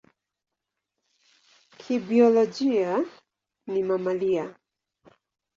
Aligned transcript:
Kibiolojia 1.79 2.91
ni 3.67 3.81
mamalia. 3.87 4.45